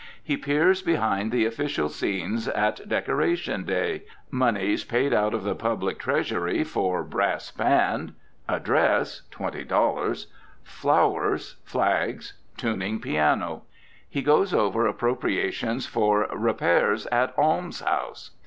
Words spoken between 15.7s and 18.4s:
for "Repairs at Almshouse."